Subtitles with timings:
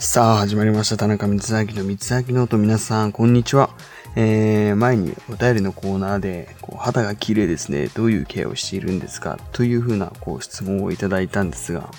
[0.00, 0.96] さあ、始まりました。
[0.96, 1.38] 田中光秋
[1.74, 2.56] の光秋ノート。
[2.56, 3.70] 皆さん、こんにちは。
[4.14, 7.88] えー、前にお便りのコーナーで、こう肌が綺麗ですね。
[7.88, 9.40] どういうケアをしているんですか？
[9.50, 11.90] というふうなこう質問をいただいたんですが、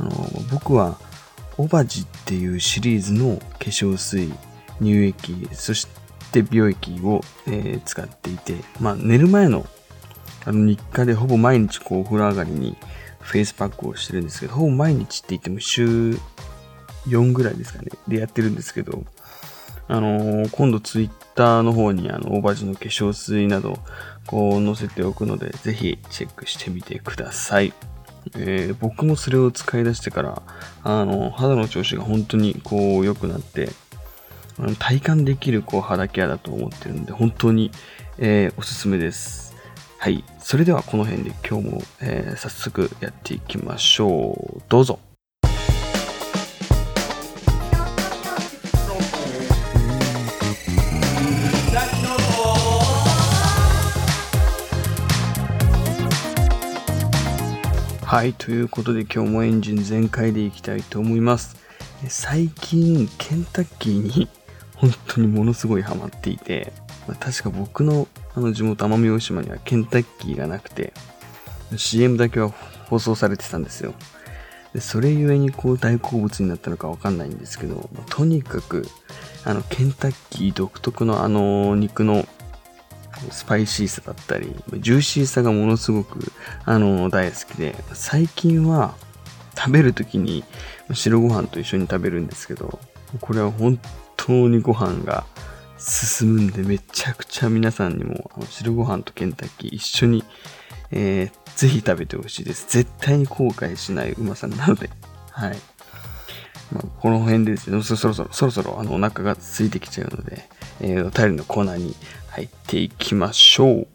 [0.00, 0.10] あの
[0.50, 0.98] 僕は、
[1.56, 4.32] オバジっていうシリーズの化粧水、
[4.80, 5.86] 乳液、そし
[6.32, 9.64] て美容液を、えー、使っていて、まあ、寝る前の
[10.46, 12.76] あの日課でほぼ毎日こうお風呂上がりに
[13.20, 16.18] フェイスパックをしてるんですけど、ほぼ毎日って言っても週
[17.06, 19.04] 4ぐらいですかね、でやってるんですけど、
[19.88, 23.78] あのー、今度ツイッターの方にあの、オーバージの化粧水など、
[24.26, 27.72] こう載せておくので、ぜひチェックしてみてください。
[28.36, 30.42] えー、僕もそれを使い出してから、
[30.82, 33.68] あの、肌の調子が本当にこう良くなって、
[34.78, 37.70] 体感できるこう肌ケアだと思ってるんで、本当に、
[38.18, 39.54] えー、おすすめです。
[39.98, 40.24] はい。
[40.38, 44.62] それではこの辺で今日も、えー、早速やっていきましょう。
[44.68, 44.98] どうぞ。
[58.14, 61.56] はい、ということで今日もエンジン全開でいきたいと思います。
[62.06, 64.28] 最近、ケンタッキーに
[64.76, 66.72] 本当にものすごいハマっていて、
[67.08, 68.06] ま、確か僕の
[68.36, 70.92] あの地元奄美大島にはケンタッキーがなくて、
[71.76, 72.50] CM だけは
[72.88, 73.94] 放送されてたんですよ。
[74.74, 78.86] でそれゆえにこう大好物になったのかわかんないんですけど、とにかく、
[79.44, 82.28] あの、ケンタッキー独特のあの肉の
[83.30, 86.32] スパイシーさだったり、ジューシーさがものすごく、
[86.64, 88.94] あの、大好きで、最近は
[89.56, 90.44] 食べるときに
[90.92, 92.78] 白ご飯と一緒に食べるんですけど、
[93.20, 93.78] これは本
[94.16, 95.24] 当にご飯が
[95.78, 100.24] 進むんで、めちゃくちゃ皆さんにもあの白ご飯とケンタッキー一緒に、
[100.90, 102.66] えー、ぜひ食べてほしいです。
[102.68, 104.90] 絶対に後悔しないうまさなので、
[105.30, 105.56] はい。
[106.72, 110.48] まあ、この辺でですね、そろそろ、そろそろあのお腹が空いてきちゃうので、
[110.80, 111.94] えー、お便りのコーナーに
[112.34, 113.86] 入っていきましょう。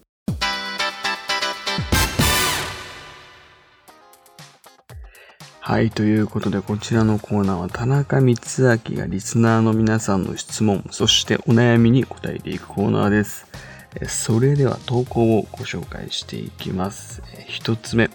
[5.60, 5.92] はい。
[5.92, 13.46] ということで、こちらのコーナーは田中光明がリスナーの皆さんの質問、そしてお悩みに答えていくコーナーです。
[14.08, 17.22] それでは投稿をご紹介していきます。
[17.46, 18.10] 一つ目。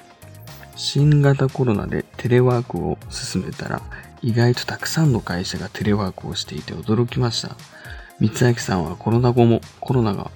[0.75, 3.83] 新型コロナでテレワークを進めたら、
[4.23, 7.57] 意外とたくさんの会社がテレワークをしていて驚きました。
[8.21, 10.31] 三明さんはコロナ後も、コロナが、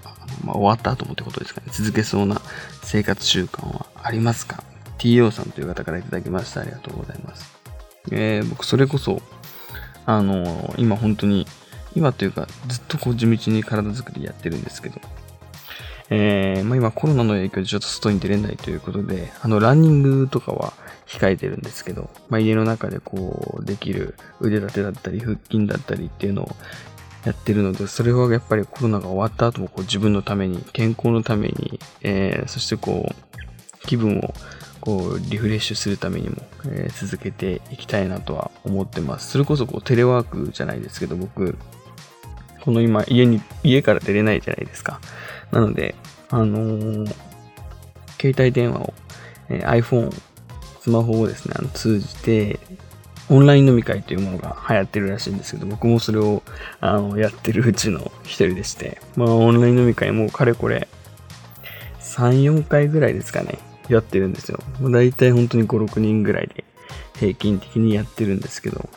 [0.44, 2.40] まあ、終わった後もってことですかね、続けそうな
[2.82, 4.62] 生活習慣はありますか
[4.98, 6.60] ?TO さんという方からいただきました。
[6.60, 7.56] ありがとうございます。
[8.10, 9.22] えー、僕、それこそ、
[10.06, 11.46] あのー、今本当に、
[11.94, 15.00] 今というか、ずっとこう地道に体作りやってるんですけど、
[16.10, 20.72] えー、まあ、今コロナの影響でちょっと外に出れないということで、あの、ランニングとかは
[21.06, 26.56] 控えてるんですけど、まあ、家の中でこう、できる腕立てだったり、腹筋だったりっていうのを
[27.24, 34.34] やってるので、それはやっぱりコロナが終わった後もこう自分のために、健康のために、えー、そしてこう、気分を
[34.80, 36.36] こうリフレッシュするためにも、
[36.66, 39.30] えー、続けていきたいなとは思ってます。
[39.30, 41.58] それこそこうテレワークじゃないですけど、僕、
[42.60, 45.00] この今家に、家から出れないじゃないですか。
[45.50, 45.94] なので、
[46.30, 47.14] あのー、
[48.20, 48.94] 携帯電話を、
[49.48, 50.14] えー、iPhone、
[50.80, 52.60] スマホをですね、あの通じて、
[53.30, 56.42] オンライン飲み会というものが流行ってるらしいんですけど、僕もそれを
[56.80, 60.88] あのやってるうちの一人でして、まあオンライン飲み会もかれこれ
[62.00, 63.58] 3、4回ぐらいですかね、
[63.88, 64.58] やってるんですよ。
[64.80, 66.64] だいたい本当に5、6人ぐらいで
[67.18, 68.88] 平均的にやってるんですけど、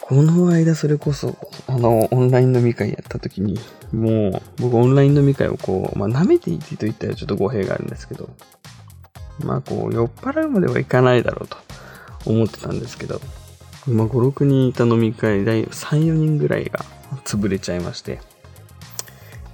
[0.00, 1.36] この間それこそ、
[1.68, 3.58] あの、オンライン飲み会やった時に、
[3.92, 8.28] もう、僕オンライン飲み会をこう、まあ舐めていてと言ったらちょっと語弊があるんですけど、
[9.40, 11.56] まあこう、酔っ払うまではいかないだろうと。
[12.24, 13.20] 思ってたんですけど、
[13.86, 16.84] まあ、5、6人いた飲み会で3、4人ぐらいが
[17.24, 18.20] 潰れちゃいまして、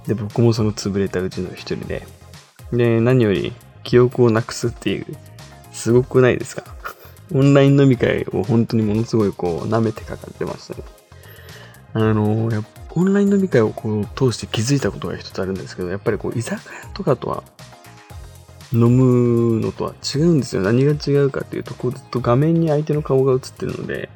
[0.07, 2.05] で、僕もその潰れたうちの一人で、
[2.71, 3.53] で、何より
[3.83, 5.05] 記憶をなくすっていう、
[5.71, 6.63] すごくないですか？
[7.33, 10.83] オンライン飲み会を本当にものすごいこう舐めてかかってましたね。
[11.93, 12.63] あのや
[12.95, 17.43] オンライン飲み会をこう通して気づいたことが一つあるんですけど、やっぱりこう居酒屋とかとは
[18.71, 20.61] 飲むのとは違うんですよ。
[20.61, 24.09] 何が違うかっていうと、こうずっと画面に相手の顔が映ってるので、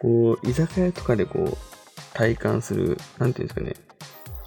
[0.00, 1.56] こう、居酒屋とかでこう、
[2.14, 3.76] 体感する、なんていうんですかね、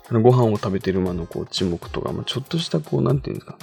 [0.10, 3.58] あのご飯を食べてる間のこう沈黙とか、まあ、ちょっとしたこう、なんていうんですか、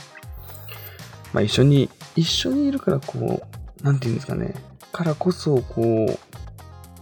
[1.33, 3.43] まあ一緒に、一緒にいるからこ
[3.81, 4.55] う、なんていうんですかね、
[4.93, 6.19] からこそこ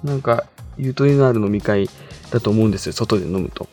[0.02, 0.46] う、なんか、
[0.78, 1.90] ゆとりのある飲み会
[2.30, 3.68] だと思うんですよ、外で飲むと。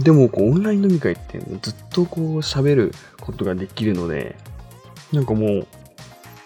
[0.00, 4.36] でも、こう、オンライン飲み会ってずっとこう喋ることができるので、
[5.12, 5.66] なんかもう、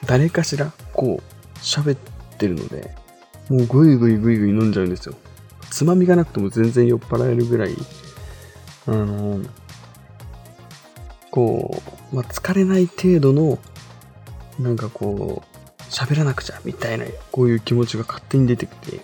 [0.07, 1.99] 誰かしら、こう、喋っ
[2.37, 2.95] てるので、
[3.49, 5.15] もうぐいぐいぐいぐい飲んじゃうんですよ。
[5.71, 7.75] つまみがなくても全然酔っ払えるぐらい、
[8.87, 9.41] あの、
[11.31, 13.59] こう、まあ、疲れない程度の、
[14.59, 19.01] なんかこう、喋らなくちゃみたいな、こういう気持ちが勝手に出てきて、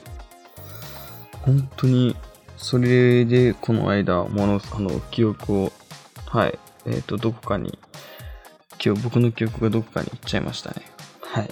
[1.43, 2.17] 本当に、
[2.57, 5.73] それでこの間、もの、あの、記憶を、
[6.27, 7.79] はい、えっ、ー、と、どこかに、
[8.85, 10.83] 今日僕の記憶がどこかに行っちゃいましたね。
[11.21, 11.49] はい。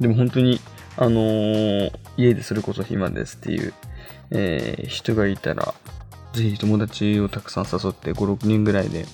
[0.00, 0.60] でも本当に、
[0.96, 3.74] あのー、家でそれこそ暇ですっていう、
[4.30, 5.74] えー、人がいたら、
[6.32, 9.06] ぜひ友達をたくさん誘って5、6人ぐらいで、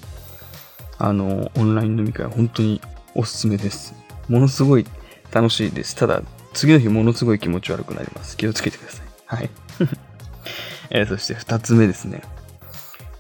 [0.98, 2.80] あのー、オンライン飲み会本当に
[3.14, 3.94] おすすめです。
[4.28, 4.86] ものすごい
[5.32, 5.96] 楽しいです。
[5.96, 6.22] ただ、
[6.52, 8.36] 次の日ものすごい気持ち悪くなります。
[8.36, 9.06] 気をつけてください。
[9.26, 9.50] はい。
[10.90, 12.22] えー、そして2つ目ですね。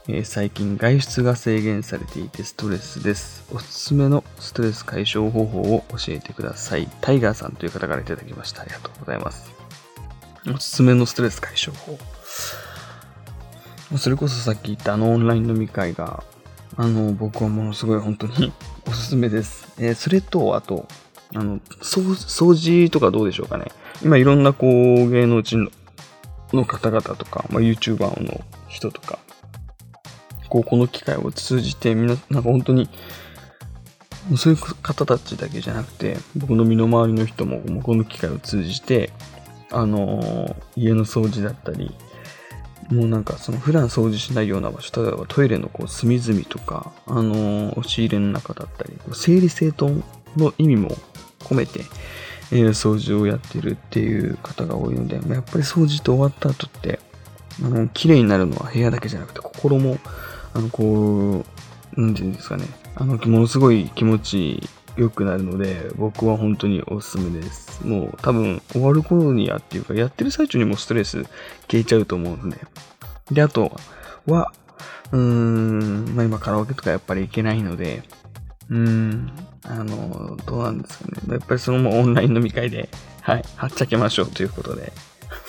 [0.08, 3.44] えー、最近外出が制限されていてストレスです。
[3.54, 6.88] おすすめのストレス解消方法を教えてください。
[7.00, 8.62] タイガーさんという方からいただきました。
[8.62, 9.52] ありがとうございます。
[10.52, 11.98] おすすめのストレス解消法。
[13.98, 16.24] それこそさっき言ったあのオンライン飲み会が、
[16.76, 18.52] あの、僕はものすごい本当に
[18.86, 19.68] おすすめです。
[19.78, 20.88] えー、それと、あと、
[21.34, 23.66] あの、掃除とかどうでしょうかね。
[24.02, 25.70] 今いろんなこう、芸能人の
[26.52, 29.18] の方々とか、まあ、YouTuber の人とか、
[30.48, 32.88] こう、この機会を通じて、みんな、なんか本当に、
[34.36, 39.10] そういう方たちだけじゃなくて、僕の身の回りの人も、もこの機会を通じて、
[39.70, 41.94] あの、家の掃除だったり、
[42.90, 50.02] もうなんかその普段掃除しないような場所、例えばトイレのこう隅々とか、あの、押し入れの中だったり、整理整頓
[50.36, 50.90] の意味も
[51.40, 51.84] 込めて、
[52.52, 56.98] え、掃除をやってるっていう方が多いので、やっぱり掃除と終わった後って、
[57.62, 59.98] あの、綺麗になるのは部屋だけじゃなくて心も
[60.52, 61.44] あの、こ
[61.96, 62.64] う、なんていうんですかね。
[62.96, 67.86] あの、ものすごい気持ち良くなるので、僕は本当におすすめです。
[67.86, 71.24] もう多分終わる頃にやっていうか、やってる最中にもストレス
[71.68, 72.58] 消えちゃうと思うので。
[73.30, 73.72] で、あと
[74.26, 74.52] は、
[75.12, 78.02] うーん、まあ今カラオケとかやっぱり行けないので、
[78.70, 79.32] うん、
[79.64, 81.18] あの、どうなんですかね。
[81.28, 82.88] やっぱりそのままオンライン飲み会で、
[83.20, 84.92] はい、はっちゃけましょうということで。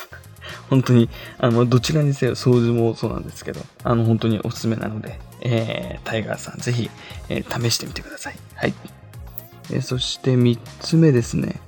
[0.69, 6.89] 本当に、あの、どちらにせよ、掃除もそうなんですけど、あの、本当におすすめなので、えー、タイガーさん、ぜひ、
[7.29, 8.35] えー、試してみてください。
[8.56, 8.73] はい。
[9.69, 11.62] えー、そして3つ目ですね。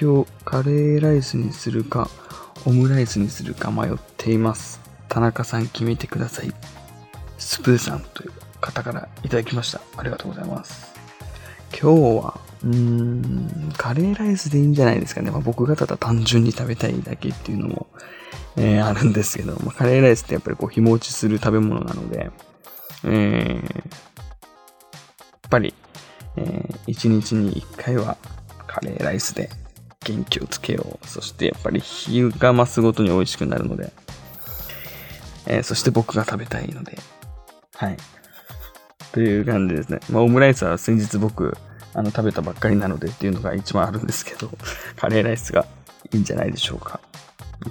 [0.00, 2.08] 今日、カレーライスにするか、
[2.64, 4.80] オムライスにするか迷っています。
[5.08, 6.52] 田中さん決めてください。
[7.38, 9.80] スプーさんという方からいただきました。
[9.96, 10.93] ありがとうございます。
[11.76, 15.30] 今日は、うーん、カレーライスでいいんじゃないですかね。
[15.30, 17.88] まあ、僕がただ単純に食べたいだけっていうのも、
[18.56, 22.30] えー、あるんですけど、まあ、カレーライスってやっぱりこう日持ちする食べ物なので、
[23.04, 25.74] えー、やっぱり、
[26.36, 28.16] えー、一日に一回は
[28.66, 29.50] カレーライスで
[30.04, 31.06] 元気をつけよう。
[31.06, 33.92] そしてやっぱり日が増すごとに美味しくなるので、
[35.46, 36.98] えー、そして僕が食べたいので、
[37.74, 37.96] はい。
[39.14, 40.00] という感じですね。
[40.10, 41.56] まあ、オムライスは先日僕、
[41.94, 44.50] あの、食べたばっかりなのでっていうのが一番あるんですけど、
[44.98, 45.66] カレーライスが
[46.12, 46.98] いいんじゃないでしょうか。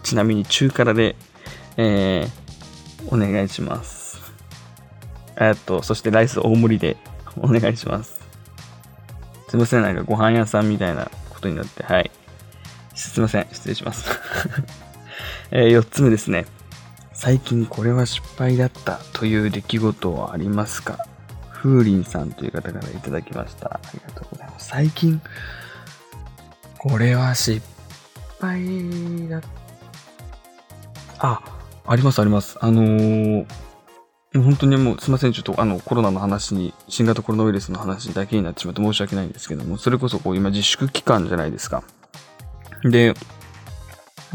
[0.03, 1.17] ちなみに中辛で、
[1.75, 4.21] えー、お願いします。
[5.35, 6.95] えっと、そしてライス大盛りで
[7.35, 8.19] お願いします。
[9.49, 12.09] すいません、なんかご飯屋さんみたいなことになって、はい。
[12.95, 14.05] すいません、失礼します。
[15.51, 16.45] えー、4つ目ですね。
[17.11, 21.05] 最近これは失敗だったという出来事はありますか？
[21.63, 23.75] 風鈴さんという方からいただきました。
[23.75, 24.67] ありがとうございます。
[24.67, 25.21] 最近、
[26.77, 27.65] これは失
[28.41, 29.41] 敗だ
[31.19, 31.41] あ、
[31.87, 32.57] ありますあります。
[32.59, 33.45] あのー、
[34.33, 35.31] 本当にもうすいません。
[35.31, 41.85] ちょっとあのコロナの話に、新型コロナウイルスの話だけになってしまって申し訳ないんですけども、それこそこう今自粛期間じゃないですか。
[42.83, 43.13] で、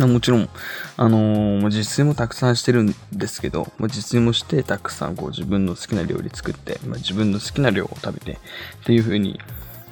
[0.07, 0.49] もちろん、
[0.97, 9.40] あのー、自炊もたくさんしてるんですけど、ま自炊もしてたくさんこう自分の好きな料理作って、まあ、自分の好きな量を食べてっていう風に、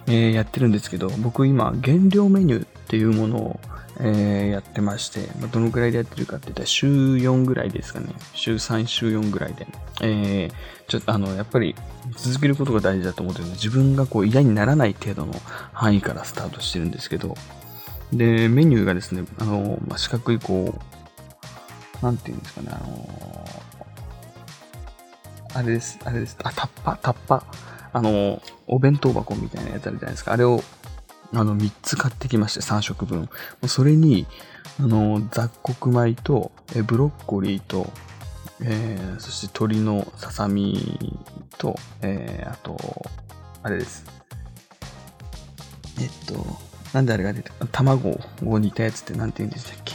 [0.06, 3.60] えー、やってるんですけど、僕今減量メニューっていうものを
[3.98, 8.08] えー、やってまして、まあ、どのくらいでやってるかって言ったら週4ぐらいですかね。
[8.34, 9.66] 週3、週4ぐらいで。
[10.02, 10.52] えー、
[10.86, 11.74] ちょっとあの、やっぱり
[12.16, 15.32] 続けることが大事だと思ってるので、自分がこう嫌にならない程度の
[15.72, 17.36] 範囲からスタートしてるんですけど、
[18.12, 20.78] で、メニューがですね、あの、まあ、四角いこ
[22.02, 23.46] う、なんていうんですかね、あの
[25.54, 27.44] あれです、あれです、あ、タッパ、タッパ、
[27.92, 30.32] あの、お弁当箱みたいなやつあるじゃないですか。
[30.32, 30.62] あれを
[31.34, 33.28] あの、3つ買ってきまして、3食分。
[33.66, 34.26] それに、
[34.78, 37.90] あの、雑穀米と、えブロッコリーと、
[38.62, 41.18] えー、そして鶏のささみ
[41.58, 42.76] と、えー、あと、
[43.62, 44.04] あれです。
[46.00, 49.94] えっと、なんであれが出て卵を煮たやつってなんて言うんでしたっけ？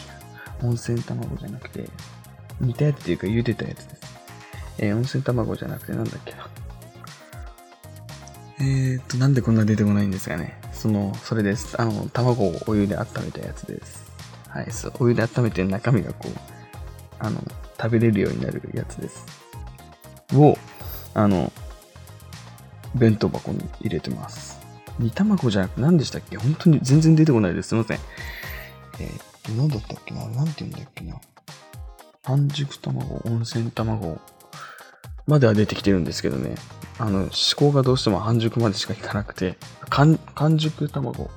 [0.64, 1.90] 温泉卵じゃなくて、
[2.60, 4.02] 煮たやつっていうか茹でたやつです。
[4.78, 6.48] えー、温泉卵じゃなくてなんだっけな？
[8.60, 10.60] えーと、なんでこんな出てこないんですかね？
[10.72, 11.82] その、それです。
[11.82, 14.12] あの、卵をお湯で温めたやつです。
[14.48, 16.32] はい、そう、お湯で温めて中身がこう、
[17.18, 17.44] あの、
[17.82, 19.26] 食べれるようになるやつです。
[20.36, 20.56] を、
[21.16, 21.52] あの、
[22.94, 24.61] 弁当箱に入れてます。
[25.00, 26.38] 煮卵じゃなくて何でしたっけ？
[26.38, 27.70] 本当に全然出てこないです。
[27.70, 28.00] すいません。
[29.00, 30.28] えー、何だったっけな？
[30.28, 31.16] 何て言うんだっけな？
[32.24, 34.20] 半熟卵、温泉卵
[35.26, 36.56] までは出てきてるんですけどね。
[37.00, 39.58] あの、思考がどうしても半熟までしかいかなくて、
[39.90, 40.20] 完
[40.58, 41.32] 熟卵。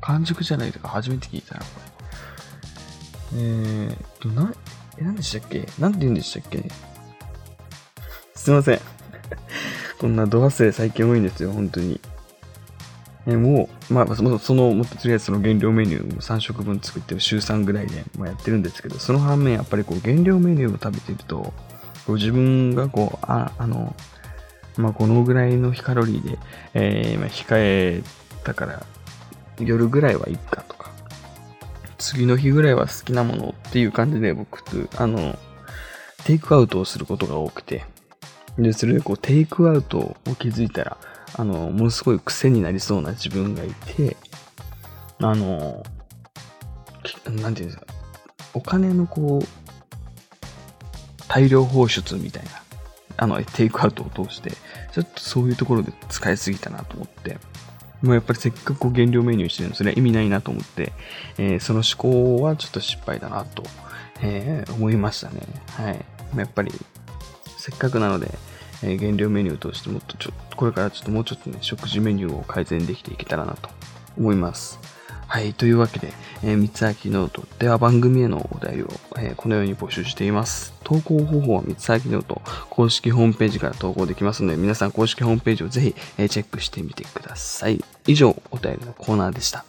[0.00, 1.66] 完熟じゃないとか初めて聞いたな、こ
[3.32, 3.40] れ。
[3.40, 4.54] えーと、な、
[4.98, 5.66] え、何でしたっけ？
[5.78, 6.70] 何て言うんでしたっけ？
[8.36, 8.80] すいません。
[9.98, 12.00] こんなド忘れ最近多いんですよ、本当に。
[13.26, 21.54] えもう、まあ、その、もっととりあえずその原料メニューを3食分作ってる週3ぐらいで、まあ、やってるんですけど、その反面、やっぱりこう、原料メニューを食べてると、
[22.06, 23.94] こう自分がこう、あ、あの、
[24.76, 26.38] まあ、このぐらいのカロリーで、
[26.74, 28.02] えー、まあ、控え
[28.42, 28.82] たから、
[29.58, 30.90] 夜ぐらいはいいかとか、
[31.98, 35.38] 次の日ぐらいは好きなものっていう感じで僕、あの、
[36.24, 37.84] テイクアウトをすることが多くて、
[38.58, 40.98] で、それでこう、テイクアウトを気づいたら、
[41.36, 44.16] あの、ものすごい癖になりそうな自分がいて、
[45.18, 45.84] あの、
[47.26, 47.86] なんていうんですか、
[48.54, 49.46] お金のこう、
[51.28, 52.50] 大量放出みたいな、
[53.16, 54.52] あの、テイクアウトを通して、
[54.92, 57.38] ちょっとそういうところで使いすぎたなと思って、
[58.02, 60.92] もうやっぱりせっかくこう減量メニューしてるの、それは意味ないなと思って、
[61.38, 63.64] えー、その思考はちょっと失敗だなと、
[64.22, 65.40] えー、思いましたね。
[65.70, 66.04] はい。
[66.36, 66.72] やっぱり
[67.56, 68.30] せっかくなので、
[68.84, 73.68] えー、減量メニューとしてもっとちょっとこれからちょっともうちょっとね、食事メニューを改善できていけたらなと
[74.16, 74.78] 思います。
[75.26, 75.54] はい。
[75.54, 76.12] というわけで、
[76.42, 80.74] えー、光秋ノートでは番組へのお題を、えー、このように募集しています。
[80.84, 87.82] 投稿方法は光秋ノート公式ホームページから投稿できますので、皆さん公式ホームページをぜひ、えー、チェックしてみてください。
[88.06, 89.64] 以上、お便りのコーナーでした。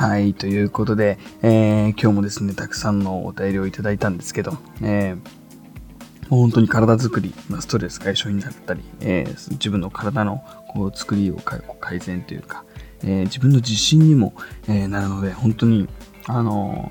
[0.00, 12.64] はい、ということで、えー、今日もですね、たくさんのお便りをいただいたんですけど、えー、本当に体づくり、ストレス解消になったり、えー、自分の体のこう作りを改善というか、
[13.04, 14.32] え、自分の自信にも、
[14.68, 15.86] え、なるので、本当に、
[16.26, 16.90] あの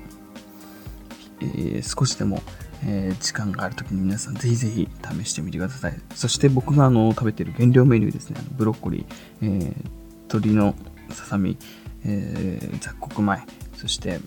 [1.40, 2.40] え、少しでも、
[2.86, 4.88] え、時間があるときに皆さんぜひぜひ
[5.20, 5.98] 試してみてください。
[6.14, 9.04] そして僕があの食べている原料メニューですね、ブロッコリー、
[9.42, 9.74] えー、
[10.32, 10.76] 鶏の
[11.10, 11.56] ささみ、
[12.04, 13.38] えー、雑穀米、
[13.74, 14.20] そして、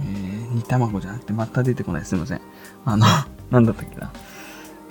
[0.00, 2.04] えー、煮卵じゃなくて、また出てこない。
[2.04, 2.40] すいません。
[2.84, 3.06] あの、
[3.50, 4.12] なんだったっけな。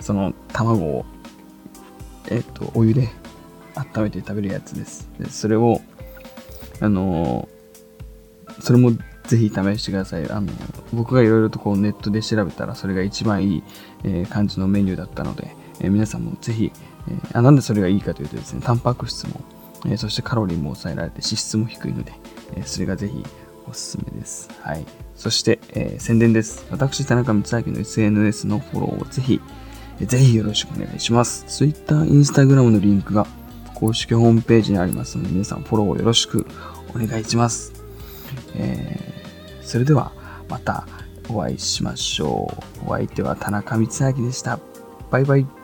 [0.00, 1.04] その、卵を、
[2.28, 3.08] えっ、ー、と、お湯で
[3.74, 5.08] 温めて食べるやつです。
[5.18, 5.80] でそれを、
[6.80, 8.92] あのー、それも
[9.26, 10.30] ぜひ試してください。
[10.30, 10.52] あの、
[10.92, 13.62] 僕がいろいろとこうネットで調べたら、それが一番いい、
[14.04, 16.72] えー、感じのメニューだったので、え、皆さんもぜひ、
[17.08, 19.40] え、あ、なんでそれがいいかというとですね、タンパク質も
[19.86, 22.12] えそしてカロリーも抑えられて脂質も低いので、
[22.56, 23.24] えそれがぜひ
[23.68, 24.50] おすすめです。
[24.60, 24.84] はい。
[25.14, 26.66] そして、えー、宣伝です。
[26.70, 29.40] 私、田中光明の SNS のフォローをぜひ、
[30.00, 31.44] えぜひよろしくお願いします。
[31.46, 33.26] Twitter、Instagram のリンクが
[33.74, 36.46] 公式ホームページにありますので、皆さんフォローをよろしく
[36.94, 37.72] お願いします。
[38.54, 40.12] えー、それでは、
[40.48, 40.86] また
[41.28, 42.90] お会いしましょう。
[42.90, 44.58] お相手は田中光明でした。
[45.10, 45.63] バイバイ。